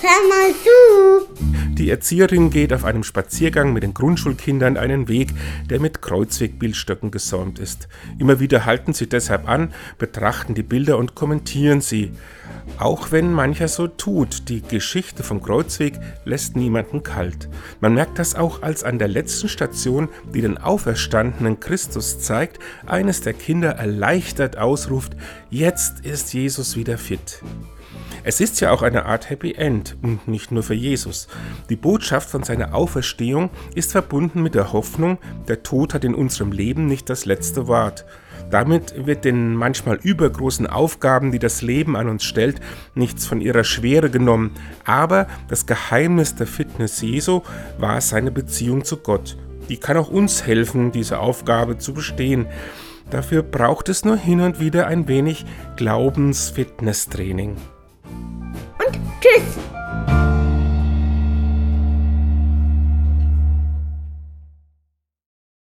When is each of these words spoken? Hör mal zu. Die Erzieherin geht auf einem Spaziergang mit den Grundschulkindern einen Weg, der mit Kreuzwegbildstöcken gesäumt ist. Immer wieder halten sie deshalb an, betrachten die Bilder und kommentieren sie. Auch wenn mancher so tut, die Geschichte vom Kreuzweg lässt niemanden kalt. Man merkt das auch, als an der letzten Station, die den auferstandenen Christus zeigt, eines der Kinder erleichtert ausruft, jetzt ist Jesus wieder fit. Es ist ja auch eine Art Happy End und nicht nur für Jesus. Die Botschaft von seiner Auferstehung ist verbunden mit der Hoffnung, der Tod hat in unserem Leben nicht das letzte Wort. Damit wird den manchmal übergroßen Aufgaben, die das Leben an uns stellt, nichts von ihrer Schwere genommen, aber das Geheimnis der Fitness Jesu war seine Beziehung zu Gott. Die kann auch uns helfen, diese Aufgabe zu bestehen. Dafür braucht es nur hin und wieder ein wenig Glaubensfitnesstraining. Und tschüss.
Hör 0.00 0.28
mal 0.28 0.52
zu. 0.52 1.74
Die 1.74 1.90
Erzieherin 1.90 2.50
geht 2.50 2.72
auf 2.72 2.84
einem 2.84 3.02
Spaziergang 3.02 3.72
mit 3.72 3.82
den 3.82 3.94
Grundschulkindern 3.94 4.76
einen 4.76 5.08
Weg, 5.08 5.30
der 5.68 5.80
mit 5.80 6.02
Kreuzwegbildstöcken 6.02 7.10
gesäumt 7.10 7.58
ist. 7.58 7.88
Immer 8.18 8.38
wieder 8.38 8.64
halten 8.64 8.92
sie 8.92 9.08
deshalb 9.08 9.48
an, 9.48 9.72
betrachten 9.98 10.54
die 10.54 10.62
Bilder 10.62 10.98
und 10.98 11.14
kommentieren 11.14 11.80
sie. 11.80 12.12
Auch 12.78 13.10
wenn 13.10 13.32
mancher 13.32 13.68
so 13.68 13.88
tut, 13.88 14.48
die 14.48 14.62
Geschichte 14.62 15.22
vom 15.22 15.42
Kreuzweg 15.42 15.98
lässt 16.24 16.56
niemanden 16.56 17.02
kalt. 17.02 17.48
Man 17.80 17.94
merkt 17.94 18.18
das 18.18 18.34
auch, 18.34 18.62
als 18.62 18.84
an 18.84 18.98
der 18.98 19.08
letzten 19.08 19.48
Station, 19.48 20.08
die 20.32 20.42
den 20.42 20.58
auferstandenen 20.58 21.58
Christus 21.60 22.20
zeigt, 22.20 22.58
eines 22.86 23.20
der 23.20 23.32
Kinder 23.32 23.70
erleichtert 23.70 24.58
ausruft, 24.58 25.16
jetzt 25.50 26.04
ist 26.04 26.32
Jesus 26.34 26.76
wieder 26.76 26.98
fit. 26.98 27.42
Es 28.24 28.40
ist 28.40 28.60
ja 28.60 28.72
auch 28.72 28.82
eine 28.82 29.06
Art 29.06 29.30
Happy 29.30 29.54
End 29.54 29.96
und 30.02 30.28
nicht 30.28 30.52
nur 30.52 30.62
für 30.62 30.74
Jesus. 30.74 31.28
Die 31.70 31.76
Botschaft 31.76 32.28
von 32.28 32.42
seiner 32.42 32.74
Auferstehung 32.74 33.50
ist 33.74 33.92
verbunden 33.92 34.42
mit 34.42 34.54
der 34.54 34.72
Hoffnung, 34.72 35.18
der 35.46 35.62
Tod 35.62 35.94
hat 35.94 36.04
in 36.04 36.14
unserem 36.14 36.52
Leben 36.52 36.86
nicht 36.86 37.08
das 37.08 37.24
letzte 37.24 37.68
Wort. 37.68 38.04
Damit 38.50 39.06
wird 39.06 39.24
den 39.24 39.54
manchmal 39.54 39.98
übergroßen 40.02 40.66
Aufgaben, 40.66 41.32
die 41.32 41.38
das 41.38 41.62
Leben 41.62 41.96
an 41.96 42.08
uns 42.08 42.24
stellt, 42.24 42.60
nichts 42.94 43.26
von 43.26 43.40
ihrer 43.40 43.64
Schwere 43.64 44.10
genommen, 44.10 44.52
aber 44.84 45.26
das 45.48 45.66
Geheimnis 45.66 46.34
der 46.34 46.46
Fitness 46.46 47.00
Jesu 47.00 47.42
war 47.78 48.00
seine 48.00 48.30
Beziehung 48.30 48.84
zu 48.84 48.98
Gott. 48.98 49.36
Die 49.68 49.76
kann 49.76 49.98
auch 49.98 50.08
uns 50.08 50.46
helfen, 50.46 50.92
diese 50.92 51.18
Aufgabe 51.18 51.78
zu 51.78 51.92
bestehen. 51.92 52.46
Dafür 53.10 53.42
braucht 53.42 53.88
es 53.88 54.04
nur 54.04 54.16
hin 54.16 54.40
und 54.40 54.60
wieder 54.60 54.86
ein 54.86 55.08
wenig 55.08 55.44
Glaubensfitnesstraining. 55.76 57.56
Und 58.78 58.98
tschüss. 59.20 60.27